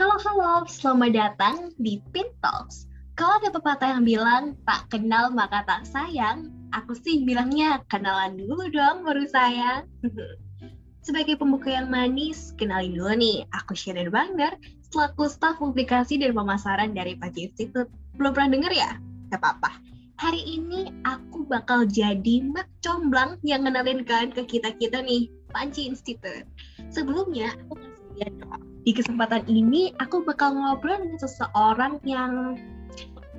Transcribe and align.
Halo-halo, 0.00 0.64
selamat 0.64 1.12
datang 1.12 1.56
di 1.76 2.00
Pin 2.16 2.24
Talks. 2.40 2.88
Kalau 3.20 3.36
ada 3.36 3.52
pepatah 3.52 4.00
yang 4.00 4.08
bilang, 4.08 4.56
tak 4.64 4.88
kenal 4.88 5.28
maka 5.28 5.60
tak 5.68 5.84
sayang, 5.84 6.48
aku 6.72 6.96
sih 6.96 7.20
bilangnya 7.28 7.84
kenalan 7.92 8.32
dulu 8.40 8.72
dong 8.72 9.04
baru 9.04 9.28
sayang. 9.28 9.84
Sebagai 11.04 11.36
pembuka 11.36 11.68
yang 11.68 11.92
manis, 11.92 12.56
kenalin 12.56 12.96
dulu 12.96 13.12
nih, 13.12 13.44
aku 13.52 13.76
Sharon 13.76 14.08
Bangder, 14.08 14.56
selaku 14.88 15.28
staf 15.28 15.60
publikasi 15.60 16.16
dan 16.16 16.32
pemasaran 16.32 16.96
dari 16.96 17.20
Paji 17.20 17.52
Institute. 17.52 17.92
Belum 18.16 18.32
pernah 18.32 18.56
denger 18.56 18.72
ya? 18.72 18.96
Gak 19.28 19.44
apa-apa. 19.44 19.84
Hari 20.16 20.40
ini 20.40 20.88
aku 21.04 21.44
bakal 21.44 21.84
jadi 21.84 22.40
mak 22.48 22.72
comblang 22.80 23.36
yang 23.44 23.68
kenalin 23.68 24.00
kalian 24.08 24.32
ke 24.32 24.48
kita-kita 24.48 25.04
nih, 25.04 25.28
Panci 25.52 25.92
Institute. 25.92 26.48
Sebelumnya, 26.88 27.52
aku 27.68 27.89
lihat 28.20 28.34
dong. 28.36 28.62
Di 28.84 28.92
kesempatan 28.92 29.48
ini, 29.48 29.96
aku 29.96 30.20
bakal 30.24 30.52
ngobrol 30.56 31.00
dengan 31.00 31.20
seseorang 31.20 32.00
yang 32.04 32.60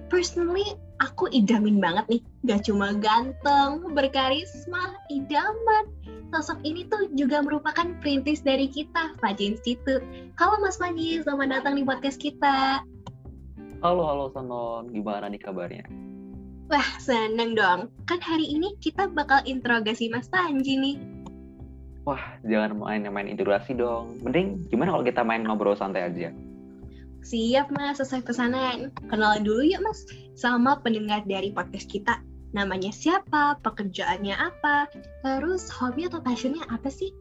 personally 0.09 0.75
aku 1.01 1.29
idamin 1.29 1.77
banget 1.77 2.05
nih. 2.09 2.21
Gak 2.49 2.69
cuma 2.69 2.97
ganteng, 2.97 3.93
berkarisma, 3.93 4.97
idaman. 5.13 5.85
Sosok 6.31 6.63
ini 6.63 6.87
tuh 6.87 7.11
juga 7.13 7.43
merupakan 7.43 7.91
perintis 7.99 8.41
dari 8.41 8.65
kita, 8.71 9.17
Faji 9.19 9.55
Institute. 9.55 10.03
Halo 10.39 10.57
Mas 10.63 10.79
Faji, 10.79 11.21
selamat 11.21 11.61
datang 11.61 11.75
di 11.77 11.83
podcast 11.83 12.17
kita. 12.17 12.81
Halo, 13.81 14.05
halo 14.05 14.29
Sanon. 14.31 14.93
Gimana 14.93 15.27
nih 15.27 15.41
kabarnya? 15.41 15.85
Wah, 16.71 16.87
seneng 17.03 17.51
dong. 17.51 17.91
Kan 18.07 18.23
hari 18.23 18.47
ini 18.47 18.79
kita 18.79 19.11
bakal 19.11 19.43
interogasi 19.43 20.07
Mas 20.07 20.31
Panji 20.31 20.79
nih. 20.79 21.10
Wah, 22.01 22.41
jangan 22.41 22.81
main-main 22.81 23.29
interogasi 23.29 23.77
dong. 23.77 24.17
Mending 24.25 24.65
gimana 24.73 24.97
kalau 24.97 25.05
kita 25.05 25.21
main 25.21 25.45
ngobrol 25.45 25.77
santai 25.77 26.09
aja? 26.09 26.33
Siap 27.21 27.69
mas, 27.69 28.01
sesuai 28.01 28.25
pesanan. 28.25 28.89
Kenalan 29.05 29.45
dulu 29.45 29.61
yuk 29.61 29.85
mas, 29.85 30.09
sama 30.33 30.81
pendengar 30.81 31.21
dari 31.29 31.53
podcast 31.53 31.85
kita. 31.85 32.17
Namanya 32.57 32.89
siapa, 32.89 33.61
pekerjaannya 33.61 34.33
apa, 34.33 34.89
terus 35.21 35.69
hobi 35.69 36.09
atau 36.09 36.19
passionnya 36.25 36.65
apa 36.73 36.89
sih? 36.89 37.13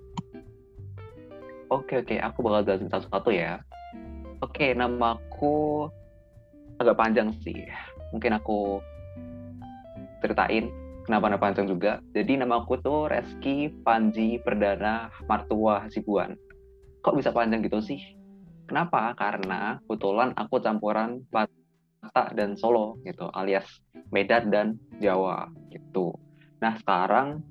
Oke, 1.69 2.01
oke. 2.01 2.17
Aku 2.17 2.41
bakal 2.41 2.67
jelasin 2.67 2.91
satu-satu 2.91 3.31
ya. 3.31 3.61
Oke, 4.41 4.73
namaku 4.73 5.87
agak 6.81 6.97
panjang 6.97 7.31
sih. 7.45 7.69
Mungkin 8.17 8.33
aku 8.35 8.81
ceritain 10.25 10.73
kenapa 11.11 11.27
nama 11.27 11.43
panjang 11.43 11.67
juga. 11.67 11.99
Jadi 12.15 12.39
nama 12.39 12.63
aku 12.63 12.79
tuh 12.79 13.11
Reski 13.11 13.67
Panji 13.83 14.39
Perdana 14.39 15.11
Martua 15.27 15.83
Hasibuan. 15.83 16.39
Kok 17.03 17.19
bisa 17.19 17.35
panjang 17.35 17.67
gitu 17.67 17.83
sih? 17.83 17.99
Kenapa? 18.71 19.11
Karena 19.19 19.83
kebetulan 19.91 20.31
aku 20.39 20.63
campuran 20.63 21.27
Batak 21.35 22.39
dan 22.39 22.55
Solo 22.55 22.95
gitu, 23.03 23.27
alias 23.35 23.67
Medan 24.15 24.55
dan 24.55 24.79
Jawa 25.03 25.51
gitu. 25.75 26.15
Nah 26.63 26.79
sekarang 26.79 27.43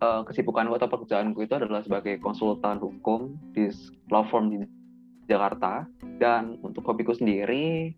uh, 0.00 0.24
kesibukanku 0.24 0.72
atau 0.80 0.88
pekerjaanku 0.88 1.44
itu 1.44 1.60
adalah 1.60 1.84
sebagai 1.84 2.16
konsultan 2.24 2.80
hukum 2.80 3.36
di 3.52 3.68
law 4.08 4.24
firm 4.32 4.48
di 4.48 4.64
Jakarta 5.28 5.84
dan 6.16 6.56
untuk 6.64 6.88
hobiku 6.88 7.12
sendiri 7.12 7.92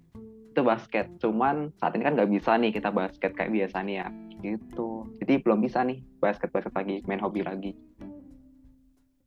itu 0.51 0.61
basket. 0.67 1.07
Cuman 1.23 1.71
saat 1.79 1.95
ini 1.95 2.03
kan 2.03 2.19
nggak 2.19 2.31
bisa 2.34 2.59
nih 2.59 2.75
kita 2.75 2.91
basket 2.91 3.39
kayak 3.39 3.55
biasanya 3.55 3.95
ya 4.03 4.25
gitu. 4.47 5.11
Jadi 5.19 5.43
belum 5.43 5.59
bisa 5.59 5.83
nih 5.83 5.99
basket 6.23 6.55
basket 6.55 6.75
lagi 6.79 7.03
main 7.11 7.19
hobi 7.19 7.43
lagi. 7.43 7.75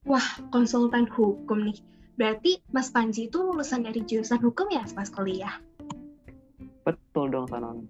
Wah 0.07 0.40
konsultan 0.56 1.12
hukum 1.12 1.68
nih 1.68 1.80
Berarti 2.19 2.59
Mas 2.75 2.91
Panji 2.91 3.31
itu 3.31 3.40
lulusan 3.40 3.88
dari 3.88 4.03
jurusan 4.03 4.44
hukum 4.44 4.68
ya 4.68 4.84
pas 4.91 5.07
kuliah? 5.07 5.56
Betul 6.84 7.31
dong, 7.31 7.47
Sanon. 7.47 7.88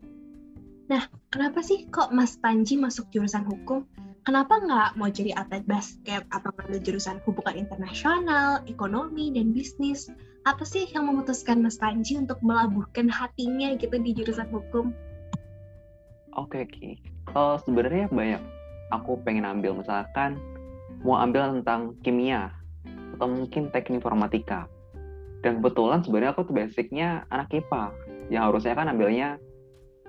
Nah, 0.86 1.10
kenapa 1.34 1.66
sih 1.66 1.90
kok 1.90 2.14
Mas 2.14 2.38
Panji 2.38 2.78
masuk 2.78 3.10
jurusan 3.10 3.50
hukum? 3.50 3.90
Kenapa 4.22 4.62
nggak 4.62 5.02
mau 5.02 5.10
jadi 5.10 5.34
atlet 5.34 5.66
basket 5.66 6.22
atau 6.30 6.54
ngambil 6.54 6.78
jurusan 6.86 7.18
hubungan 7.26 7.58
internasional, 7.58 8.62
ekonomi, 8.70 9.34
dan 9.34 9.50
bisnis? 9.50 10.14
Apa 10.46 10.62
sih 10.62 10.86
yang 10.94 11.10
memutuskan 11.10 11.66
Mas 11.66 11.82
Panji 11.82 12.14
untuk 12.22 12.38
melabuhkan 12.46 13.10
hatinya 13.10 13.74
gitu 13.82 13.98
di 13.98 14.14
jurusan 14.14 14.46
hukum? 14.54 14.94
Oke, 16.38 16.62
okay, 16.62 16.62
oke. 16.70 16.90
Uh, 17.38 17.58
sebenarnya 17.62 18.10
banyak. 18.10 18.42
Aku 18.90 19.22
pengen 19.22 19.46
ambil 19.46 19.78
misalkan 19.78 20.42
mau 21.06 21.22
ambil 21.22 21.62
tentang 21.62 21.94
kimia 22.02 22.50
atau 23.16 23.30
mungkin 23.30 23.70
teknik 23.70 24.02
informatika. 24.02 24.66
Dan 25.46 25.62
kebetulan 25.62 26.04
sebenarnya 26.04 26.32
aku 26.36 26.50
tuh 26.50 26.56
basicnya 26.58 27.24
anak 27.32 27.48
IPA, 27.54 27.96
yang 28.28 28.52
harusnya 28.52 28.74
kan 28.76 28.92
ambilnya 28.92 29.40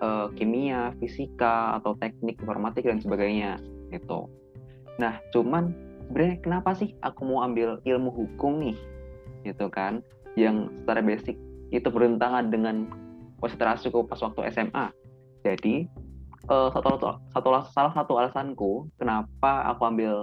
uh, 0.02 0.26
kimia, 0.34 0.96
fisika, 0.98 1.78
atau 1.78 1.94
teknik 2.00 2.40
informatik 2.42 2.82
dan 2.82 2.98
sebagainya 2.98 3.62
gitu. 3.94 4.26
Nah, 4.98 5.22
cuman 5.30 5.70
sebenarnya 6.08 6.36
kenapa 6.42 6.74
sih 6.74 6.96
aku 7.04 7.22
mau 7.22 7.46
ambil 7.46 7.78
ilmu 7.86 8.10
hukum 8.10 8.58
nih, 8.58 8.78
gitu 9.46 9.70
kan? 9.70 10.02
Yang 10.34 10.72
secara 10.82 11.00
basic 11.04 11.36
itu 11.70 11.86
bertentangan 11.86 12.50
dengan 12.50 12.90
konsentrasiku 13.38 14.02
pas 14.02 14.18
waktu 14.18 14.50
SMA. 14.50 14.90
Jadi 15.46 15.86
uh, 16.50 16.68
satu, 16.74 16.98
satu, 17.30 17.48
salah 17.70 17.92
satu 17.94 18.12
alasanku 18.18 18.90
kenapa 18.98 19.70
aku 19.70 19.86
ambil 19.86 20.14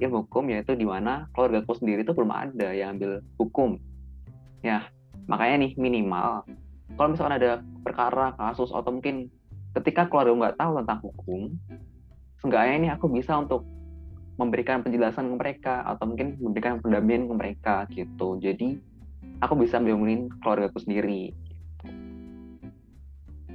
ilmu 0.00 0.28
hukum 0.28 0.48
yaitu 0.52 0.76
di 0.76 0.84
mana 0.84 1.28
keluarga 1.32 1.64
aku 1.64 1.76
sendiri 1.76 2.04
itu 2.04 2.12
belum 2.12 2.30
ada 2.32 2.68
yang 2.72 2.96
ambil 2.96 3.24
hukum. 3.40 3.80
Ya, 4.60 4.92
makanya 5.24 5.64
nih 5.64 5.72
minimal 5.80 6.44
kalau 6.96 7.08
misalkan 7.14 7.36
ada 7.38 7.64
perkara, 7.80 8.34
kasus 8.34 8.74
atau 8.74 8.90
mungkin 8.90 9.30
ketika 9.78 10.10
keluarga 10.10 10.34
nggak 10.34 10.56
tahu 10.58 10.70
tentang 10.82 11.00
hukum, 11.00 11.40
seenggaknya 12.42 12.74
ini 12.76 12.88
aku 12.90 13.06
bisa 13.08 13.38
untuk 13.38 13.62
memberikan 14.40 14.80
penjelasan 14.80 15.32
ke 15.32 15.34
mereka 15.36 15.84
atau 15.84 16.08
mungkin 16.08 16.40
memberikan 16.40 16.80
pendampingan 16.80 17.28
ke 17.28 17.34
mereka 17.36 17.74
gitu. 17.92 18.40
Jadi 18.40 18.80
aku 19.44 19.54
bisa 19.60 19.78
keluarga 19.78 20.32
keluargaku 20.40 20.80
sendiri. 20.80 21.36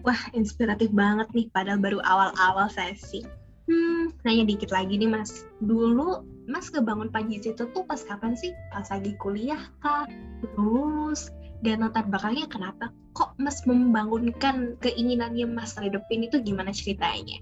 Wah, 0.06 0.22
inspiratif 0.38 0.94
banget 0.94 1.26
nih 1.34 1.50
padahal 1.50 1.82
baru 1.82 1.98
awal-awal 2.06 2.70
sesi. 2.70 3.26
Hmm, 3.66 4.14
nanya 4.22 4.46
dikit 4.46 4.70
lagi 4.70 5.02
nih 5.02 5.10
Mas. 5.10 5.50
Dulu 5.58 6.22
Mas 6.46 6.70
kebangun 6.70 7.10
pagi 7.10 7.42
itu 7.42 7.58
tuh 7.58 7.84
pas 7.90 7.98
kapan 8.06 8.38
sih? 8.38 8.54
Pas 8.70 8.86
lagi 8.94 9.18
kuliah 9.18 9.58
kah? 9.82 10.06
Lulus? 10.54 11.34
Dan 11.66 11.82
latar 11.82 12.06
belakangnya 12.06 12.46
kenapa? 12.46 12.94
Kok 13.18 13.42
Mas 13.42 13.66
membangunkan 13.66 14.78
keinginannya 14.86 15.50
Mas 15.50 15.74
hidupin 15.74 16.30
itu 16.30 16.38
gimana 16.46 16.70
ceritanya? 16.70 17.42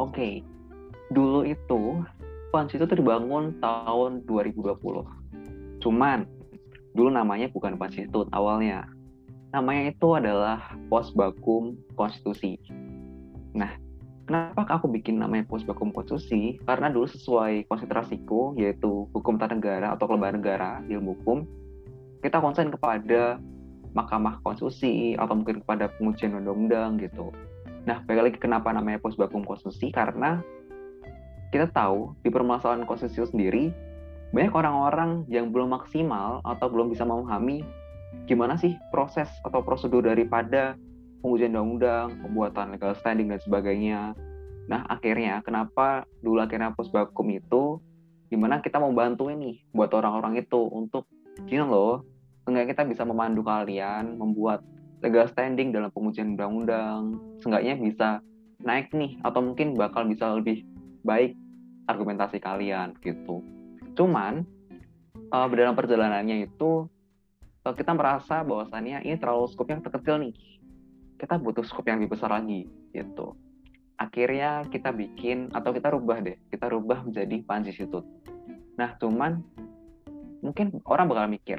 Oke, 0.00 0.16
okay. 0.16 0.34
dulu 1.12 1.44
itu 1.44 2.00
Pans 2.48 2.72
itu 2.72 2.88
terbangun 2.88 3.60
tahun 3.60 4.24
2020. 4.24 5.84
Cuman 5.84 6.24
dulu 6.96 7.12
namanya 7.12 7.52
bukan 7.52 7.76
Pans 7.76 8.00
Institute 8.00 8.32
awalnya. 8.32 8.88
Namanya 9.54 9.92
itu 9.92 10.08
adalah 10.12 10.76
Pos 10.92 11.12
Bakum 11.16 11.76
Konstitusi. 11.96 12.60
Nah, 13.56 13.72
Kenapa 14.28 14.68
aku 14.68 14.92
bikin 14.92 15.24
namanya 15.24 15.48
Pusbakum 15.48 15.88
Konstitusi? 15.88 16.60
Karena 16.68 16.92
dulu 16.92 17.08
sesuai 17.08 17.64
konsentrasiku, 17.64 18.52
yaitu 18.60 19.08
hukum 19.16 19.40
tata 19.40 19.56
negara 19.56 19.96
atau 19.96 20.04
kelembagaan 20.04 20.36
negara 20.36 20.70
ilmu 20.84 21.16
hukum, 21.16 21.48
kita 22.20 22.36
konsen 22.36 22.68
kepada 22.68 23.40
Mahkamah 23.96 24.44
Konstitusi 24.44 25.16
atau 25.16 25.32
mungkin 25.32 25.64
kepada 25.64 25.88
pengujian 25.96 26.36
undang-undang 26.36 27.00
gitu. 27.00 27.32
Nah, 27.88 28.04
balik 28.04 28.36
lagi 28.36 28.38
kenapa 28.44 28.68
namanya 28.68 29.00
Pusbakum 29.00 29.48
Konstitusi? 29.48 29.88
Karena 29.88 30.44
kita 31.48 31.72
tahu 31.72 32.12
di 32.20 32.28
permasalahan 32.28 32.84
konstitusi 32.84 33.32
sendiri 33.32 33.72
banyak 34.36 34.52
orang-orang 34.52 35.24
yang 35.32 35.48
belum 35.48 35.72
maksimal 35.72 36.44
atau 36.44 36.68
belum 36.68 36.92
bisa 36.92 37.08
memahami 37.08 37.64
gimana 38.28 38.56
sih 38.60 38.76
proses 38.92 39.28
atau 39.44 39.64
prosedur 39.64 40.04
daripada 40.04 40.76
pengujian 41.20 41.52
undang-undang, 41.56 42.20
pembuatan 42.22 42.76
legal 42.76 42.94
standing 42.94 43.32
dan 43.32 43.40
sebagainya. 43.42 44.14
Nah, 44.68 44.84
akhirnya 44.86 45.40
kenapa 45.42 46.04
dulu 46.20 46.44
akhirnya 46.44 46.76
posbakum 46.76 47.26
itu 47.32 47.80
gimana 48.28 48.60
kita 48.60 48.76
mau 48.76 48.92
bantu 48.92 49.32
ini 49.32 49.64
buat 49.72 49.88
orang-orang 49.96 50.44
itu 50.44 50.68
untuk 50.68 51.08
gini 51.48 51.64
loh, 51.64 52.04
seenggaknya 52.44 52.76
kita 52.76 52.84
bisa 52.84 53.02
memandu 53.08 53.40
kalian 53.40 54.20
membuat 54.20 54.60
legal 55.00 55.24
standing 55.30 55.72
dalam 55.72 55.88
pengujian 55.88 56.36
undang-undang, 56.36 57.16
seenggaknya 57.40 57.74
bisa 57.80 58.08
naik 58.60 58.90
nih 58.92 59.16
atau 59.24 59.40
mungkin 59.40 59.78
bakal 59.78 60.04
bisa 60.04 60.34
lebih 60.36 60.66
baik 61.06 61.38
argumentasi 61.88 62.42
kalian 62.42 62.92
gitu. 63.00 63.40
Cuman 63.96 64.44
uh, 65.32 65.48
dalam 65.48 65.72
perjalanannya 65.72 66.50
itu 66.50 66.90
kita 67.62 67.92
merasa 67.92 68.40
bahwasannya 68.40 69.04
ini 69.04 69.16
terlalu 69.20 69.46
skopnya 69.52 69.82
terkecil 69.84 70.18
nih. 70.24 70.34
Kita 71.18 71.36
butuh 71.36 71.66
scope 71.66 71.90
yang 71.90 71.98
lebih 72.00 72.16
besar 72.16 72.30
lagi 72.32 72.64
gitu. 72.94 73.34
Akhirnya 73.98 74.62
kita 74.70 74.94
bikin 74.94 75.50
atau 75.50 75.74
kita 75.74 75.90
rubah 75.90 76.22
deh 76.22 76.38
kita 76.54 76.70
rubah 76.70 77.02
menjadi 77.02 77.42
Panji 77.42 77.74
Institute 77.74 78.06
nah 78.78 78.94
cuman 78.94 79.42
mungkin 80.38 80.78
orang 80.86 81.10
bakal 81.10 81.26
mikir 81.26 81.58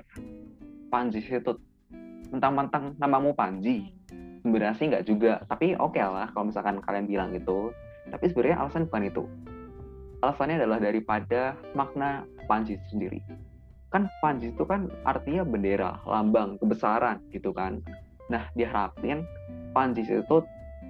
Panji 0.87 1.19
itu 1.19 1.59
mentang-mentang 2.31 2.95
namamu 2.95 3.35
Panji 3.35 3.91
sebenarnya 4.41 4.75
sih 4.79 4.87
nggak 4.87 5.05
juga? 5.05 5.43
Tapi 5.45 5.75
oke 5.75 5.99
okay 5.99 6.03
lah 6.07 6.31
kalau 6.31 6.49
misalkan 6.49 6.79
kalian 6.81 7.05
bilang 7.05 7.29
gitu. 7.35 7.75
Tapi 8.09 8.25
sebenarnya 8.31 8.57
alasan 8.65 8.87
bukan 8.89 9.03
itu. 9.05 9.23
Alasannya 10.23 10.55
adalah 10.63 10.79
daripada 10.81 11.53
makna 11.77 12.25
Panji 12.49 12.79
sendiri 12.89 13.21
kan 13.89 14.09
Panji 14.21 14.53
itu 14.53 14.63
kan 14.65 14.89
artinya 15.05 15.41
bendera 15.45 15.97
lambang 16.05 16.61
kebesaran 16.61 17.21
gitu 17.33 17.53
kan 17.53 17.81
nah 18.29 18.45
diharapin 18.53 19.25
Panji 19.73 20.05
itu 20.05 20.37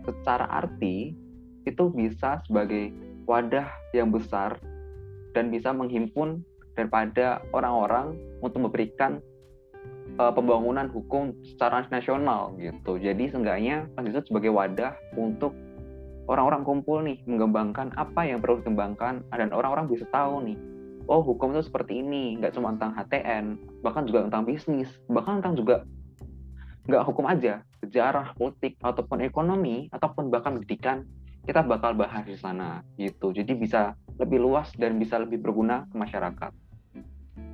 secara 0.04 0.48
arti 0.48 1.16
itu 1.68 1.84
bisa 1.92 2.40
sebagai 2.48 2.92
wadah 3.28 3.68
yang 3.94 4.10
besar 4.10 4.58
dan 5.38 5.54
bisa 5.54 5.70
menghimpun 5.70 6.42
daripada 6.74 7.44
orang-orang 7.54 8.16
untuk 8.40 8.66
memberikan 8.66 9.20
uh, 10.18 10.32
pembangunan 10.34 10.88
hukum 10.90 11.36
secara 11.46 11.86
nasional 11.92 12.56
gitu. 12.58 12.98
Jadi 12.98 13.30
seenggaknya 13.30 13.86
itu 14.02 14.24
sebagai 14.26 14.50
wadah 14.50 14.96
untuk 15.20 15.54
orang-orang 16.26 16.64
kumpul 16.66 17.04
nih 17.04 17.20
mengembangkan 17.26 17.94
apa 18.00 18.26
yang 18.26 18.40
perlu 18.40 18.62
dikembangkan 18.64 19.28
dan 19.30 19.50
orang-orang 19.52 19.90
bisa 19.92 20.06
tahu 20.10 20.46
nih 20.46 20.58
oh 21.10 21.26
hukum 21.26 21.52
itu 21.58 21.66
seperti 21.66 22.06
ini. 22.06 22.38
Nggak 22.38 22.56
cuma 22.56 22.78
tentang 22.78 22.94
HTN 22.94 23.46
bahkan 23.82 24.06
juga 24.06 24.30
tentang 24.30 24.46
bisnis. 24.46 24.90
Bahkan 25.10 25.42
tentang 25.42 25.56
juga 25.58 25.76
nggak 26.86 27.04
hukum 27.10 27.26
aja. 27.26 27.66
Sejarah 27.82 28.38
politik 28.38 28.78
ataupun 28.86 29.26
ekonomi 29.26 29.90
ataupun 29.90 30.30
bahkan 30.30 30.56
pendidikan 30.62 31.04
kita 31.50 31.66
bakal 31.66 31.98
bahas 31.98 32.24
di 32.30 32.38
sana 32.38 32.86
gitu. 33.02 33.34
Jadi 33.34 33.58
bisa 33.58 33.98
lebih 34.22 34.38
luas 34.38 34.70
dan 34.78 35.02
bisa 35.02 35.18
lebih 35.18 35.42
berguna 35.42 35.90
ke 35.90 35.96
masyarakat. 35.98 36.52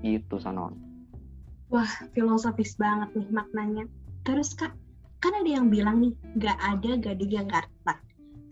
Gitu 0.03 0.35
Sanon. 0.37 0.75
Wah 1.71 1.89
filosofis 2.11 2.75
banget 2.75 3.15
nih 3.15 3.29
maknanya. 3.31 3.85
Terus 4.27 4.51
kak 4.53 4.75
kan 5.23 5.33
ada 5.41 5.49
yang 5.49 5.71
bilang 5.71 6.03
nih 6.03 6.13
nggak 6.37 6.59
ada 6.59 6.91
gading 7.01 7.31
yang 7.33 7.47
kartak 7.49 7.97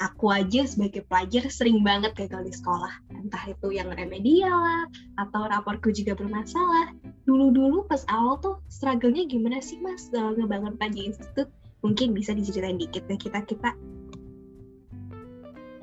aku 0.02 0.32
aja 0.34 0.66
sebagai 0.66 1.06
pelajar 1.06 1.46
sering 1.52 1.84
banget 1.86 2.16
gagal 2.18 2.42
di 2.48 2.54
sekolah. 2.54 2.94
Entah 3.14 3.44
itu 3.50 3.74
yang 3.74 3.92
remedial 3.94 4.58
lah 4.58 4.86
atau 5.22 5.46
raporku 5.46 5.94
juga 5.94 6.18
bermasalah. 6.18 6.96
Dulu-dulu 7.30 7.86
pas 7.86 8.02
awal 8.10 8.40
tuh 8.42 8.56
struggle-nya 8.72 9.30
gimana 9.30 9.62
sih 9.62 9.78
mas? 9.84 10.10
Dalam 10.10 10.40
ngebangun 10.40 10.80
Panji 10.80 11.10
Institute 11.10 11.50
mungkin 11.84 12.16
bisa 12.16 12.32
diceritain 12.32 12.80
dikit 12.80 13.04
ke 13.12 13.28
kita 13.28 13.44
kita 13.44 13.76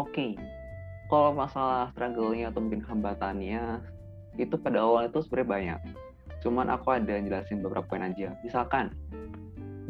oke. 0.01 0.17
Okay. 0.17 0.33
kalau 1.13 1.35
masalah 1.35 1.93
struggle-nya 1.93 2.49
atau 2.49 2.63
mungkin 2.65 2.81
hambatannya 2.87 3.83
itu 4.39 4.55
pada 4.57 4.81
awal 4.81 5.11
itu 5.11 5.21
sebenarnya 5.27 5.51
banyak. 5.51 5.81
Cuman 6.41 6.73
aku 6.73 6.97
ada 6.97 7.19
jelasin 7.21 7.61
beberapa 7.61 7.85
poin 7.85 8.07
aja. 8.07 8.33
Misalkan 8.47 8.95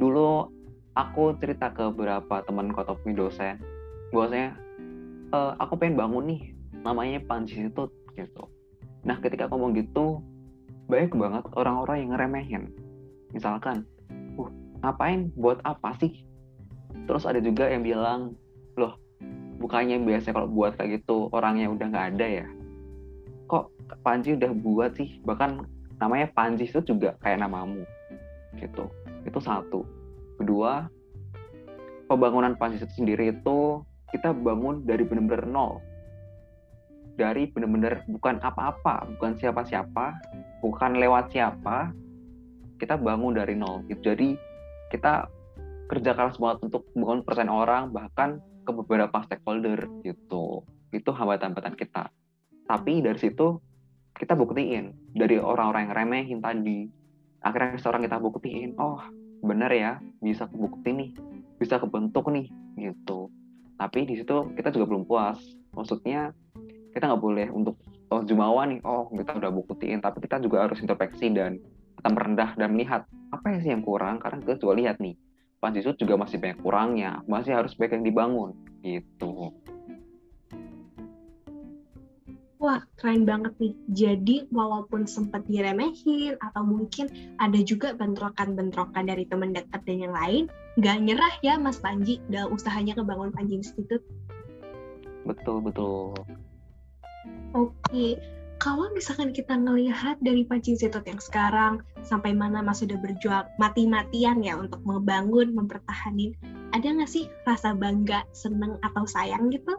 dulu 0.00 0.49
aku 0.96 1.37
cerita 1.38 1.70
ke 1.70 1.93
beberapa 1.93 2.43
teman 2.43 2.72
ataupun 2.72 3.14
dosen 3.14 3.61
bahwasanya 4.10 4.58
e, 5.30 5.38
aku 5.58 5.74
pengen 5.78 5.96
bangun 5.98 6.24
nih 6.26 6.42
namanya 6.82 7.18
Panji 7.24 7.60
Institute 7.60 7.94
gitu. 8.14 8.50
Nah 9.06 9.16
ketika 9.22 9.46
aku 9.46 9.56
ngomong 9.56 9.76
gitu 9.78 10.20
banyak 10.90 11.14
banget 11.14 11.44
orang-orang 11.54 11.96
yang 12.02 12.10
ngeremehin. 12.14 12.62
Misalkan 13.30 13.86
uh 14.36 14.50
ngapain? 14.82 15.30
Buat 15.38 15.62
apa 15.62 15.94
sih? 16.02 16.26
Terus 17.06 17.24
ada 17.24 17.38
juga 17.38 17.70
yang 17.70 17.86
bilang 17.86 18.34
loh 18.74 18.98
bukannya 19.60 20.02
biasa 20.02 20.32
kalau 20.32 20.48
buat 20.50 20.74
kayak 20.74 21.04
gitu 21.04 21.28
orangnya 21.30 21.70
udah 21.70 21.86
nggak 21.86 22.06
ada 22.16 22.26
ya? 22.42 22.46
Kok 23.46 23.70
Panji 24.02 24.34
udah 24.34 24.50
buat 24.50 24.98
sih? 24.98 25.22
Bahkan 25.22 25.50
namanya 26.02 26.32
Panji 26.34 26.66
itu 26.66 26.80
juga 26.82 27.14
kayak 27.22 27.44
namamu 27.44 27.86
gitu. 28.58 28.90
Itu 29.22 29.38
satu. 29.38 29.86
Kedua 30.40 30.88
pembangunan 32.10 32.58
Panji 32.58 32.82
itu 32.82 32.90
sendiri 32.98 33.30
itu 33.30 33.86
kita 34.10 34.34
bangun 34.34 34.84
dari 34.86 35.02
benar-benar 35.06 35.46
nol. 35.46 35.82
Dari 37.18 37.50
benar-benar 37.50 38.06
bukan 38.08 38.40
apa-apa 38.40 39.10
bukan 39.16 39.36
siapa-siapa 39.36 40.18
bukan 40.64 40.96
lewat 40.96 41.34
siapa 41.34 41.92
kita 42.78 42.98
bangun 42.98 43.36
dari 43.36 43.54
nol. 43.54 43.86
Gitu 43.86 44.12
jadi 44.14 44.34
kita 44.90 45.30
kerja 45.90 46.14
keras 46.14 46.38
banget 46.38 46.70
untuk 46.70 46.86
membangun 46.94 47.22
persen 47.26 47.48
orang 47.50 47.90
bahkan 47.90 48.38
ke 48.66 48.70
beberapa 48.70 49.22
stakeholder 49.26 49.86
gitu. 50.06 50.62
Itu 50.90 51.10
hambatan-hambatan 51.14 51.74
kita. 51.78 52.10
Tapi 52.66 53.02
dari 53.02 53.18
situ 53.18 53.58
kita 54.14 54.34
buktiin. 54.38 55.14
Dari 55.14 55.38
orang-orang 55.38 55.90
yang 55.90 55.94
remehin 55.94 56.40
tadi 56.42 57.00
akhirnya 57.40 57.80
seorang 57.80 58.04
kita 58.04 58.20
buktiin 58.20 58.76
oh 58.76 59.00
bener 59.40 59.72
ya 59.72 59.92
bisa 60.20 60.44
kebukti 60.44 60.92
nih 60.92 61.10
bisa 61.56 61.80
kebentuk 61.80 62.28
nih 62.28 62.52
gitu 62.76 63.32
tapi 63.81 64.05
di 64.05 64.21
situ 64.21 64.53
kita 64.53 64.69
juga 64.77 64.85
belum 64.93 65.09
puas 65.09 65.41
maksudnya 65.73 66.37
kita 66.93 67.09
nggak 67.09 67.23
boleh 67.25 67.49
untuk 67.49 67.81
oh 68.12 68.21
jumawa 68.21 68.69
nih 68.69 68.85
oh 68.85 69.09
kita 69.09 69.41
udah 69.41 69.49
buktiin 69.49 70.05
tapi 70.05 70.21
kita 70.21 70.37
juga 70.44 70.69
harus 70.69 70.85
introspeksi 70.85 71.32
dan 71.32 71.56
kita 71.97 72.09
merendah 72.12 72.53
dan 72.61 72.77
melihat 72.77 73.09
apa 73.32 73.56
ya 73.56 73.59
sih 73.65 73.73
yang 73.73 73.81
kurang 73.81 74.21
karena 74.21 74.44
kita 74.44 74.61
juga 74.61 74.77
lihat 74.77 75.00
nih 75.00 75.17
Panjisut 75.61 76.00
juga 76.00 76.17
masih 76.17 76.41
banyak 76.41 76.59
kurangnya, 76.65 77.21
masih 77.29 77.53
harus 77.53 77.77
banyak 77.77 78.00
yang 78.00 78.05
dibangun 78.09 78.56
gitu. 78.81 79.53
Wah, 82.56 82.81
keren 82.97 83.29
banget 83.29 83.53
nih. 83.61 83.75
Jadi, 83.93 84.37
walaupun 84.53 85.05
sempat 85.05 85.44
diremehin 85.49 86.41
atau 86.41 86.65
mungkin 86.65 87.12
ada 87.37 87.61
juga 87.61 87.93
bentrokan-bentrokan 87.93 89.05
dari 89.05 89.29
teman 89.29 89.53
dekat 89.53 89.85
dan 89.85 89.97
yang 90.00 90.17
lain, 90.17 90.44
nggak 90.81 90.97
nyerah 91.05 91.35
ya 91.44 91.61
Mas 91.61 91.77
Panji 91.77 92.25
dalam 92.32 92.56
usahanya 92.56 92.97
kebangun 92.97 93.29
Panji 93.37 93.61
Institute. 93.61 94.00
Betul, 95.29 95.61
betul. 95.61 96.17
Oke, 97.53 98.17
kalau 98.56 98.88
misalkan 98.97 99.37
kita 99.37 99.61
ngelihat 99.61 100.17
dari 100.25 100.49
Panji 100.49 100.81
Zetot 100.81 101.05
yang 101.05 101.21
sekarang 101.21 101.84
sampai 102.01 102.32
mana 102.32 102.65
Mas 102.65 102.81
sudah 102.81 102.96
berjuang 102.96 103.44
mati-matian 103.60 104.41
ya 104.41 104.56
untuk 104.56 104.81
membangun, 104.89 105.53
mempertahankan, 105.53 106.32
ada 106.72 106.87
nggak 106.89 107.10
sih 107.13 107.29
rasa 107.44 107.77
bangga, 107.77 108.25
seneng 108.32 108.81
atau 108.81 109.05
sayang 109.05 109.53
gitu? 109.53 109.77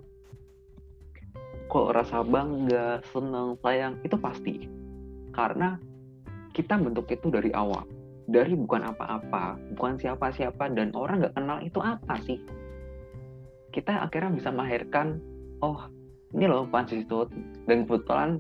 Kok 1.66 1.98
rasa 1.98 2.22
bangga, 2.22 3.02
seneng, 3.10 3.58
sayang 3.66 3.98
itu 4.06 4.18
pasti. 4.22 4.70
Karena 5.34 5.82
kita 6.54 6.78
bentuk 6.78 7.10
itu 7.10 7.34
dari 7.34 7.50
awal. 7.58 7.88
Dari 8.32 8.56
bukan 8.56 8.96
apa-apa, 8.96 9.60
bukan 9.76 10.00
siapa-siapa, 10.00 10.72
dan 10.72 10.96
orang 10.96 11.20
nggak 11.20 11.36
kenal 11.36 11.60
itu 11.60 11.80
apa 11.84 12.16
sih. 12.24 12.40
Kita 13.76 14.08
akhirnya 14.08 14.32
bisa 14.32 14.50
melahirkan, 14.56 15.20
oh 15.60 15.92
ini 16.32 16.48
loh 16.48 16.64
Panji 16.72 17.04
Zetot, 17.04 17.28
dan 17.68 17.84
kebetulan 17.84 18.40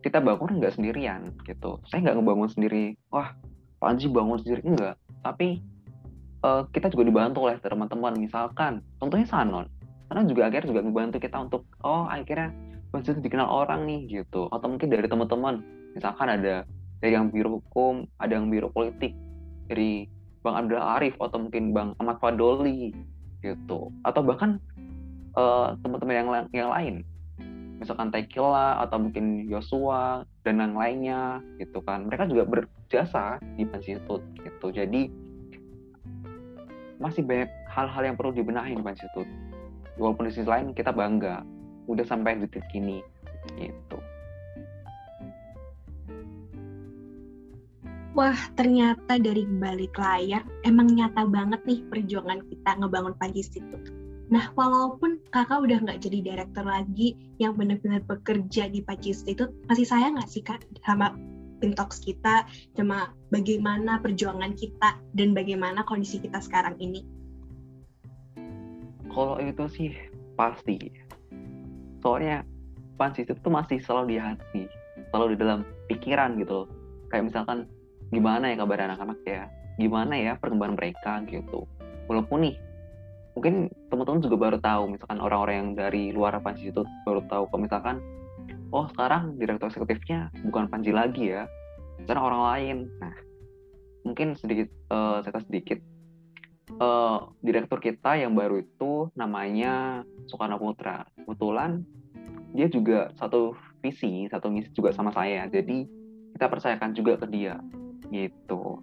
kita 0.00 0.24
bangun 0.24 0.58
nggak 0.58 0.80
sendirian 0.80 1.28
gitu. 1.44 1.76
Saya 1.92 2.08
nggak 2.08 2.16
ngebangun 2.20 2.48
sendiri. 2.48 2.96
Wah 3.12 3.36
Panji 3.76 4.08
bangun 4.08 4.40
sendiri? 4.40 4.64
Enggak 4.64 4.96
tapi 5.22 5.60
uh, 6.46 6.64
kita 6.70 6.90
juga 6.92 7.04
dibantu 7.06 7.44
oleh 7.46 7.58
teman-teman. 7.58 8.14
Misalkan 8.18 8.80
contohnya 9.02 9.26
Sanon. 9.26 9.66
Sanon 10.08 10.24
juga 10.24 10.48
akhirnya 10.48 10.72
juga 10.72 10.82
membantu 10.86 11.20
kita 11.20 11.36
untuk 11.36 11.68
oh 11.84 12.06
akhirnya 12.08 12.54
Panji 12.88 13.12
itu 13.12 13.20
dikenal 13.20 13.48
orang 13.48 13.84
nih 13.84 14.00
gitu. 14.22 14.48
Atau 14.48 14.72
mungkin 14.72 14.88
dari 14.88 15.04
teman-teman. 15.04 15.60
Misalkan 15.92 16.28
ada 16.32 16.64
dari 16.98 17.14
yang 17.14 17.30
biro 17.30 17.60
hukum 17.62 18.06
ada 18.18 18.34
yang 18.34 18.50
biro 18.50 18.70
politik. 18.72 19.14
Dari 19.68 20.08
Bang 20.40 20.56
Abdul 20.56 20.80
Arif 20.80 21.14
atau 21.20 21.38
mungkin 21.44 21.76
Bang 21.76 21.92
Ahmad 22.00 22.18
Fadoli 22.18 22.94
gitu. 23.44 23.92
Atau 24.02 24.24
bahkan 24.24 24.56
uh, 25.36 25.76
teman-teman 25.84 26.14
yang 26.14 26.28
yang 26.54 26.70
lain. 26.72 26.94
Misalkan 27.78 28.10
Tekila 28.10 28.82
atau 28.82 28.98
mungkin 28.98 29.46
Yosua 29.46 30.26
dan 30.42 30.58
yang 30.58 30.74
lainnya 30.74 31.38
gitu 31.62 31.78
kan. 31.86 32.10
Mereka 32.10 32.26
juga 32.26 32.42
berjasa 32.48 33.38
di 33.54 33.62
Institute 33.62 34.24
gitu. 34.42 34.74
Jadi 34.74 35.28
masih 36.98 37.22
banyak 37.22 37.50
hal-hal 37.70 38.02
yang 38.02 38.16
perlu 38.18 38.34
dibenahi 38.34 38.74
di 38.74 38.82
Institute 38.82 39.30
walaupun 39.98 40.30
di 40.30 40.32
sisi 40.34 40.46
lain 40.46 40.74
kita 40.74 40.90
bangga 40.90 41.46
udah 41.86 42.04
sampai 42.06 42.38
di 42.42 42.46
titik 42.50 42.70
ini 42.74 43.02
gitu 43.58 43.97
Wah, 48.18 48.34
ternyata 48.58 49.14
dari 49.22 49.46
balik 49.46 49.94
layar 49.94 50.42
emang 50.66 50.90
nyata 50.90 51.22
banget 51.30 51.62
nih 51.62 51.86
perjuangan 51.86 52.42
kita 52.50 52.70
ngebangun 52.82 53.14
Panji 53.14 53.46
Institute 53.46 53.94
Nah, 54.28 54.52
walaupun 54.52 55.24
kakak 55.32 55.64
udah 55.64 55.78
nggak 55.80 56.04
jadi 56.04 56.20
direktur 56.20 56.68
lagi 56.68 57.16
yang 57.40 57.56
benar-benar 57.56 58.04
bekerja 58.04 58.68
di 58.68 58.84
Paci 58.84 59.16
Institute, 59.16 59.56
masih 59.72 59.88
sayang 59.88 60.20
nggak 60.20 60.28
sih 60.28 60.44
kak 60.44 60.68
sama 60.84 61.16
Pintox 61.64 61.98
kita, 62.04 62.44
sama 62.76 63.16
bagaimana 63.32 63.98
perjuangan 64.04 64.52
kita 64.52 65.00
dan 65.16 65.32
bagaimana 65.32 65.80
kondisi 65.88 66.20
kita 66.20 66.44
sekarang 66.44 66.76
ini? 66.76 67.02
Kalau 69.08 69.40
itu 69.40 69.64
sih 69.72 69.90
pasti. 70.36 70.76
Soalnya 72.04 72.44
Panci 73.00 73.24
itu 73.24 73.48
masih 73.48 73.80
selalu 73.80 74.12
di 74.12 74.16
hati, 74.20 74.62
selalu 75.08 75.34
di 75.34 75.36
dalam 75.40 75.60
pikiran 75.88 76.36
gitu 76.36 76.62
loh. 76.62 76.68
Kayak 77.08 77.32
misalkan 77.32 77.64
gimana 78.08 78.52
ya 78.52 78.56
kabar 78.60 78.88
anak-anak 78.88 79.20
ya? 79.24 79.42
Gimana 79.78 80.14
ya 80.18 80.32
perkembangan 80.40 80.74
mereka 80.74 81.12
gitu? 81.28 81.68
Walaupun 82.08 82.48
nih 82.48 82.56
mungkin 83.38 83.70
teman-teman 83.86 84.18
juga 84.18 84.36
baru 84.36 84.58
tahu 84.58 84.98
misalkan 84.98 85.22
orang-orang 85.22 85.54
yang 85.54 85.70
dari 85.78 86.10
luar 86.10 86.34
Panji 86.42 86.74
itu 86.74 86.82
baru 87.06 87.22
tahu 87.30 87.46
kalau 87.46 87.62
misalkan 87.62 88.02
oh 88.74 88.90
sekarang 88.90 89.38
direktur 89.38 89.70
eksekutifnya 89.70 90.34
bukan 90.42 90.66
Panji 90.66 90.90
lagi 90.90 91.30
ya 91.30 91.46
sekarang 92.02 92.24
orang 92.34 92.42
lain. 92.50 92.76
Nah 92.98 93.14
mungkin 94.02 94.34
sedikit 94.34 94.68
uh, 94.90 95.22
cerita 95.22 95.42
sedikit. 95.46 95.80
Uh, 96.68 97.32
direktur 97.40 97.80
kita 97.80 98.20
yang 98.20 98.36
baru 98.36 98.60
itu 98.60 99.08
namanya 99.16 100.04
Soekarno 100.28 100.60
Putra. 100.60 101.08
Kebetulan 101.16 101.80
dia 102.52 102.68
juga 102.68 103.08
satu 103.16 103.56
visi 103.80 104.28
satu 104.28 104.52
misi 104.52 104.68
juga 104.76 104.92
sama 104.92 105.08
saya. 105.14 105.48
Jadi 105.48 105.88
kita 106.36 106.44
percayakan 106.44 106.92
juga 106.92 107.16
ke 107.16 107.26
dia 107.32 107.56
gitu 108.12 108.82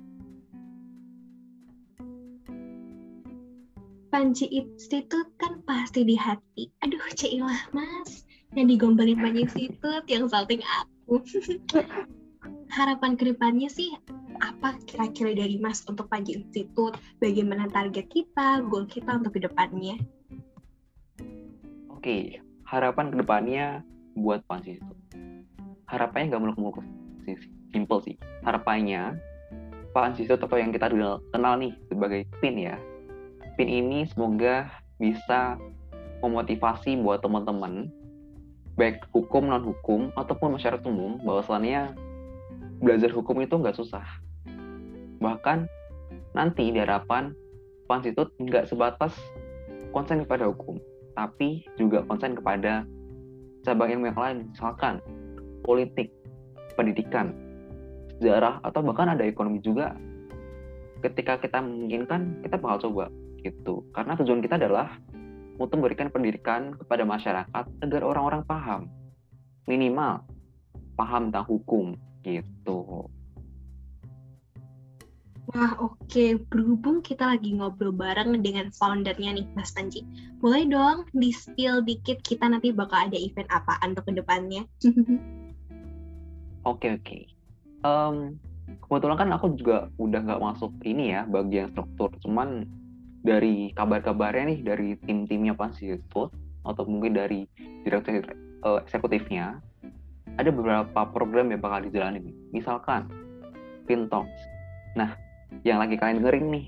Panji 4.16 4.48
Institut 4.48 5.28
kan 5.36 5.60
pasti 5.68 6.08
di 6.08 6.16
hati. 6.16 6.72
Aduh, 6.88 7.04
Cailah, 7.20 7.68
Mas. 7.76 8.24
Yang 8.56 8.80
digombalin 8.80 9.20
Panji 9.20 9.44
Institut, 9.44 10.08
yang 10.08 10.32
salting 10.32 10.64
aku. 10.64 11.20
Harapan 12.80 13.20
ke 13.20 13.28
depannya 13.28 13.68
sih 13.68 13.92
apa 14.40 14.80
kira-kira 14.88 15.36
dari 15.36 15.60
Mas 15.60 15.84
untuk 15.84 16.08
Panji 16.08 16.40
Institut? 16.40 16.96
Bagaimana 17.20 17.68
target 17.68 18.08
kita, 18.08 18.64
goal 18.64 18.88
kita 18.88 19.20
untuk 19.20 19.36
ke 19.36 19.44
depannya? 19.44 20.00
Oke, 21.92 22.40
harapan 22.64 23.12
ke 23.12 23.20
depannya 23.20 23.84
buat 24.16 24.48
Panji 24.48 24.80
Institut. 24.80 24.96
Harapannya 25.92 26.32
nggak 26.32 26.42
muluk-muluk 26.42 26.80
simple 27.74 28.00
sih. 28.06 28.16
Harapannya 28.46 29.18
Panji 29.96 30.28
Institut 30.28 30.44
atau 30.44 30.60
yang 30.60 30.76
kita 30.76 30.92
kenal 31.32 31.56
nih 31.56 31.72
sebagai 31.88 32.28
PIN 32.44 32.68
ya, 32.68 32.76
pin 33.56 33.72
ini 33.72 34.04
semoga 34.12 34.68
bisa 35.00 35.56
memotivasi 36.20 37.00
buat 37.00 37.24
teman-teman 37.24 37.88
baik 38.76 39.08
hukum 39.16 39.48
non 39.48 39.64
hukum 39.64 40.12
ataupun 40.20 40.60
masyarakat 40.60 40.84
umum 40.84 41.16
bahwasannya 41.24 41.96
belajar 42.84 43.08
hukum 43.16 43.40
itu 43.40 43.56
nggak 43.56 43.80
susah. 43.80 44.04
Bahkan 45.24 45.64
nanti 46.36 46.76
di 46.76 46.80
harapan 46.84 47.32
konstitut 47.88 48.36
nggak 48.36 48.68
sebatas 48.68 49.16
konsen 49.96 50.28
kepada 50.28 50.52
hukum 50.52 50.76
tapi 51.16 51.64
juga 51.80 52.04
konsen 52.04 52.36
kepada 52.36 52.84
cabang 53.64 53.96
ilmu 53.96 54.12
yang 54.12 54.20
lain. 54.20 54.38
Misalkan 54.52 55.00
politik 55.64 56.12
pendidikan 56.76 57.36
sejarah 58.20 58.64
atau 58.64 58.80
bahkan 58.84 59.12
ada 59.12 59.28
ekonomi 59.28 59.60
juga 59.60 59.96
ketika 61.04 61.38
kita 61.40 61.60
menginginkan 61.60 62.40
kita 62.42 62.56
bakal 62.56 62.90
coba 62.90 63.06
gitu. 63.44 63.86
Karena 63.94 64.18
tujuan 64.18 64.42
kita 64.42 64.58
adalah 64.58 64.98
untuk 65.62 65.80
memberikan 65.80 66.10
pendidikan 66.12 66.76
kepada 66.76 67.04
masyarakat 67.06 67.66
agar 67.84 68.02
orang-orang 68.02 68.44
paham. 68.44 68.82
Minimal 69.70 70.26
paham 70.96 71.30
tentang 71.30 71.46
hukum 71.46 71.86
gitu. 72.26 73.08
Wah 75.54 75.78
oke, 75.78 76.02
okay. 76.10 76.34
berhubung 76.50 77.06
kita 77.06 77.38
lagi 77.38 77.54
ngobrol 77.54 77.94
bareng 77.94 78.42
dengan 78.42 78.74
foundernya 78.74 79.38
nih 79.38 79.46
Mas 79.54 79.70
Panji. 79.78 80.02
Boleh 80.42 80.66
dong 80.66 81.06
di-spill 81.14 81.86
dikit 81.86 82.26
kita 82.26 82.50
nanti 82.50 82.74
bakal 82.74 83.06
ada 83.08 83.18
event 83.18 83.46
apa 83.54 83.78
untuk 83.86 84.10
ke 84.10 84.18
depannya? 84.18 84.66
Oke 86.66 86.98
oke. 86.98 87.02
Okay, 87.02 87.22
okay. 87.22 87.22
um, 87.86 88.36
kebetulan 88.90 89.18
kan 89.22 89.30
aku 89.38 89.54
juga 89.54 89.88
udah 90.02 90.20
nggak 90.26 90.42
masuk 90.42 90.74
ini 90.82 91.14
ya 91.14 91.30
bagian 91.30 91.70
struktur, 91.72 92.10
cuman 92.26 92.66
dari 93.26 93.74
kabar-kabarnya 93.74 94.54
nih 94.54 94.60
dari 94.62 94.88
tim-timnya 95.02 95.58
Pansitut 95.58 96.30
atau 96.66 96.84
mungkin 96.86 97.18
dari 97.18 97.50
direktur 97.86 98.22
uh, 98.62 98.82
eksekutifnya 98.86 99.62
ada 100.38 100.50
beberapa 100.54 101.02
program 101.10 101.50
yang 101.50 101.62
bakal 101.62 101.86
dijalani 101.86 102.34
misalkan 102.54 103.10
Pintox 103.90 104.30
nah 104.94 105.18
yang 105.66 105.82
lagi 105.82 105.98
kalian 105.98 106.22
dengerin 106.22 106.48
nih 106.54 106.66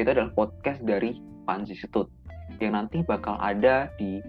itu 0.00 0.08
adalah 0.08 0.32
podcast 0.32 0.80
dari 0.84 1.20
Panji 1.44 1.76
Institute 1.76 2.08
yang 2.60 2.76
nanti 2.76 3.04
bakal 3.04 3.36
ada 3.40 3.92
di 4.00 4.20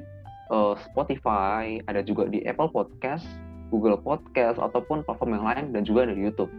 uh, 0.52 0.76
Spotify 0.92 1.80
ada 1.88 2.04
juga 2.04 2.28
di 2.28 2.44
Apple 2.48 2.72
Podcast 2.72 3.28
Google 3.70 4.02
Podcast 4.02 4.58
ataupun 4.58 5.06
platform 5.06 5.40
yang 5.40 5.46
lain 5.46 5.66
dan 5.74 5.82
juga 5.86 6.10
dari 6.10 6.26
YouTube 6.26 6.52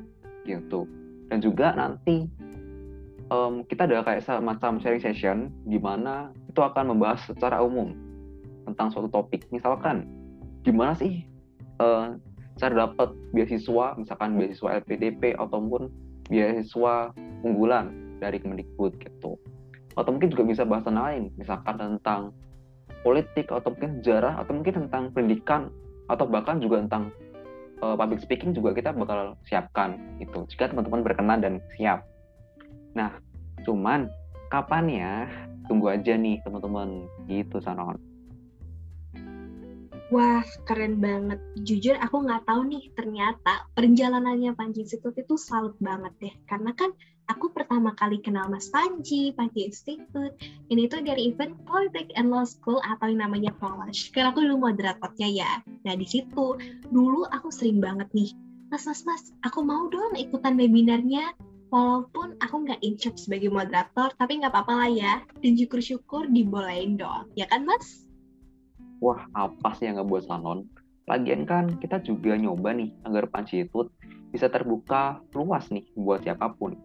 gitu 0.47 0.87
dan 1.31 1.39
juga 1.39 1.75
nanti 1.79 2.27
um, 3.31 3.63
kita 3.65 3.87
ada 3.87 4.03
kayak 4.03 4.27
semacam 4.27 4.83
sharing 4.83 5.03
session 5.03 5.39
di 5.65 5.79
mana 5.79 6.35
itu 6.51 6.61
akan 6.61 6.93
membahas 6.93 7.23
secara 7.25 7.63
umum 7.63 7.95
tentang 8.67 8.91
suatu 8.93 9.09
topik. 9.09 9.47
Misalkan 9.55 10.05
gimana 10.67 10.93
sih 10.99 11.25
uh, 11.79 12.19
cara 12.59 12.91
dapat 12.91 13.15
beasiswa, 13.33 13.97
misalkan 13.97 14.37
beasiswa 14.37 14.83
LPDP 14.83 15.39
ataupun 15.39 15.89
beasiswa 16.29 17.15
unggulan 17.47 18.19
dari 18.21 18.37
Kemendikbud 18.43 19.01
gitu. 19.01 19.39
Atau 19.97 20.11
mungkin 20.13 20.29
juga 20.29 20.45
bisa 20.45 20.63
bahasan 20.67 20.99
lain, 20.99 21.23
misalkan 21.41 21.79
tentang 21.79 22.35
politik 23.01 23.49
atau 23.49 23.73
mungkin 23.73 24.03
sejarah 24.03 24.45
atau 24.45 24.53
mungkin 24.53 24.75
tentang 24.87 25.09
pendidikan 25.17 25.73
atau 26.11 26.27
bahkan 26.27 26.59
juga 26.59 26.83
tentang 26.83 27.15
uh, 27.81 27.95
public 27.95 28.21
speaking 28.21 28.51
juga 28.51 28.75
kita 28.75 28.91
bakal 28.91 29.39
siapkan 29.47 29.95
itu 30.19 30.43
jika 30.51 30.75
teman-teman 30.75 31.07
berkenan 31.07 31.39
dan 31.39 31.55
siap 31.79 32.11
Nah, 32.95 33.11
cuman 33.63 34.11
kapan 34.51 34.85
ya? 34.91 35.15
Tunggu 35.71 35.95
aja 35.95 36.19
nih 36.19 36.43
teman-teman. 36.43 37.07
Gitu 37.31 37.63
Sanon. 37.63 37.95
Wah, 40.11 40.43
keren 40.67 40.99
banget. 40.99 41.39
Jujur 41.63 41.95
aku 42.03 42.27
nggak 42.27 42.43
tahu 42.43 42.67
nih, 42.67 42.91
ternyata 42.99 43.71
perjalanannya 43.79 44.59
Panji 44.59 44.83
Institute 44.83 45.15
itu 45.15 45.39
salut 45.39 45.79
banget 45.79 46.11
deh. 46.19 46.35
Karena 46.51 46.75
kan 46.75 46.91
aku 47.31 47.55
pertama 47.55 47.95
kali 47.95 48.19
kenal 48.19 48.51
Mas 48.51 48.67
Panji, 48.75 49.31
Panji 49.31 49.71
Institute. 49.71 50.35
Ini 50.67 50.91
tuh 50.91 51.07
dari 51.07 51.31
event 51.31 51.55
Politik 51.63 52.11
and 52.19 52.35
Law 52.35 52.43
School 52.43 52.83
atau 52.83 53.07
yang 53.07 53.23
namanya 53.23 53.55
Polish. 53.63 54.11
Karena 54.11 54.35
aku 54.35 54.43
dulu 54.43 54.67
moderatornya 54.67 55.31
ya. 55.31 55.63
Nah 55.87 55.95
di 55.95 56.07
situ, 56.11 56.59
dulu 56.91 57.23
aku 57.31 57.55
sering 57.55 57.79
banget 57.79 58.11
nih, 58.11 58.35
Mas, 58.71 58.87
mas, 58.91 59.07
mas, 59.07 59.31
aku 59.47 59.63
mau 59.63 59.87
dong 59.91 60.19
ikutan 60.19 60.59
webinarnya 60.59 61.35
walaupun 61.71 62.35
aku 62.43 62.67
nggak 62.67 62.83
in 62.83 62.99
sebagai 62.99 63.51
moderator, 63.51 64.11
tapi 64.19 64.43
nggak 64.43 64.51
apa-apa 64.51 64.75
lah 64.75 64.91
ya. 64.91 65.15
Dan 65.39 65.55
syukur-syukur 65.55 66.27
dibolehin 66.35 66.99
dong, 66.99 67.31
ya 67.39 67.47
kan 67.47 67.63
mas? 67.63 68.10
Wah, 69.01 69.25
apa 69.33 69.73
sih 69.81 69.89
yang 69.89 69.97
nggak 69.97 70.09
buat 70.09 70.25
salon? 70.29 70.69
Lagian 71.09 71.49
kan 71.49 71.81
kita 71.81 72.05
juga 72.05 72.37
nyoba 72.37 72.77
nih 72.77 72.93
agar 73.09 73.27
Panci 73.33 73.65
itu 73.65 73.89
bisa 74.31 74.47
terbuka 74.47 75.25
luas 75.33 75.73
nih 75.73 75.89
buat 75.97 76.21
siapa 76.21 76.53
pun. 76.55 76.77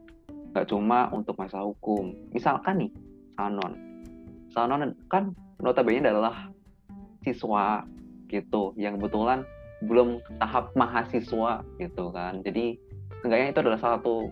Nggak 0.55 0.71
cuma 0.71 1.11
untuk 1.11 1.35
masalah 1.35 1.67
hukum. 1.67 2.15
Misalkan 2.31 2.87
nih, 2.87 2.91
Sanon. 3.35 3.73
Sanon 4.49 4.95
kan 5.11 5.35
notabene 5.59 6.07
adalah 6.07 6.49
siswa 7.21 7.83
gitu 8.31 8.71
yang 8.79 8.95
kebetulan 8.97 9.43
belum 9.83 10.23
tahap 10.39 10.71
mahasiswa 10.73 11.61
gitu 11.77 12.05
kan. 12.15 12.39
Jadi 12.47 12.79
enggaknya 13.27 13.51
itu 13.51 13.59
adalah 13.59 13.81
satu 13.83 14.31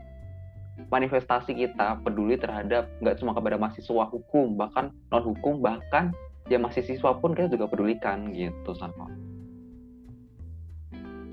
manifestasi 0.90 1.54
kita 1.54 2.02
peduli 2.02 2.40
terhadap 2.40 2.90
nggak 3.04 3.22
cuma 3.22 3.36
kepada 3.38 3.60
mahasiswa 3.62 4.10
hukum 4.10 4.58
bahkan 4.58 4.90
non 5.14 5.22
hukum 5.22 5.62
bahkan 5.62 6.10
ya 6.52 6.58
mahasiswa 6.60 7.12
pun 7.20 7.32
kita 7.36 7.52
juga 7.54 7.70
pedulikan 7.72 8.32
gitu 8.36 8.72
sama 8.76 9.08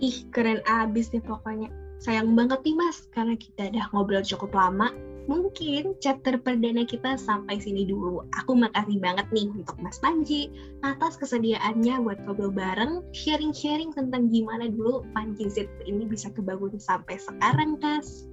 ih 0.01 0.17
keren 0.33 0.63
abis 0.65 1.13
nih 1.13 1.23
pokoknya 1.23 1.69
sayang 2.01 2.33
banget 2.33 2.63
nih 2.65 2.77
mas 2.79 3.05
karena 3.13 3.37
kita 3.37 3.69
udah 3.69 3.87
ngobrol 3.93 4.25
cukup 4.25 4.51
lama 4.57 4.89
mungkin 5.31 5.95
chapter 6.03 6.35
perdana 6.43 6.83
kita 6.83 7.15
sampai 7.15 7.63
sini 7.63 7.87
dulu. 7.87 8.27
Aku 8.43 8.59
makasih 8.59 8.99
banget 8.99 9.31
nih 9.31 9.47
untuk 9.55 9.79
Mas 9.79 10.03
Panji 10.03 10.51
atas 10.83 11.15
kesediaannya 11.23 12.03
buat 12.03 12.19
ngobrol 12.27 12.51
bareng, 12.51 13.07
sharing-sharing 13.15 13.95
tentang 13.95 14.27
gimana 14.27 14.67
dulu 14.67 15.07
Panji 15.15 15.47
Z 15.47 15.71
ini 15.87 16.03
bisa 16.11 16.35
kebangun 16.35 16.75
sampai 16.83 17.15
sekarang, 17.23 17.79
Kas. 17.79 18.27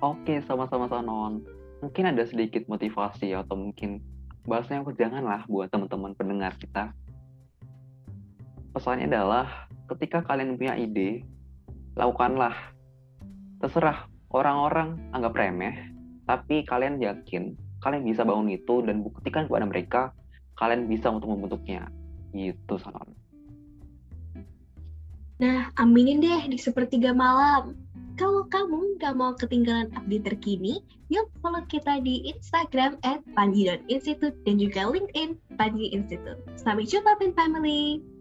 Oke, 0.00 0.40
sama-sama 0.48 0.88
Sanon. 0.88 1.44
Mungkin 1.84 2.04
ada 2.08 2.24
sedikit 2.24 2.64
motivasi 2.64 3.36
atau 3.36 3.68
mungkin 3.68 4.00
bahasa 4.44 4.76
yang 4.76 4.84
janganlah 4.92 5.44
buat 5.48 5.72
teman-teman 5.72 6.12
pendengar 6.16 6.52
kita. 6.60 6.92
Pesannya 8.76 9.08
adalah 9.08 9.68
ketika 9.92 10.24
kalian 10.24 10.56
punya 10.58 10.74
ide, 10.76 11.24
lakukanlah. 11.96 12.54
Terserah 13.62 14.10
orang-orang 14.34 15.00
anggap 15.14 15.32
remeh, 15.32 15.74
tapi 16.28 16.66
kalian 16.68 17.00
yakin 17.00 17.56
kalian 17.84 18.04
bisa 18.04 18.24
bangun 18.24 18.48
itu 18.48 18.80
dan 18.80 19.04
buktikan 19.04 19.44
kepada 19.44 19.68
mereka 19.68 20.02
kalian 20.56 20.88
bisa 20.88 21.12
untuk 21.12 21.28
membentuknya. 21.36 21.92
Gitu, 22.32 22.80
Sanon. 22.80 23.12
Nah, 25.38 25.68
aminin 25.76 26.24
deh 26.24 26.48
di 26.48 26.56
sepertiga 26.56 27.12
malam 27.12 27.83
Kalau 28.14 28.46
kamu 28.46 28.94
nggak 29.02 29.14
mau 29.18 29.34
ketinggalan 29.34 29.90
update 29.98 30.22
terkini, 30.22 30.78
yuk 31.10 31.26
follow 31.42 31.66
kita 31.66 31.98
di 31.98 32.22
Instagram 32.30 32.94
at 33.02 33.18
panji.institute 33.34 34.38
dan 34.46 34.54
juga 34.62 34.86
LinkedIn 34.86 35.34
Panji 35.58 35.90
Institute. 35.90 36.38
Sampai 36.54 36.86
jumpa, 36.86 37.18
Pin 37.18 37.34
Family! 37.34 38.13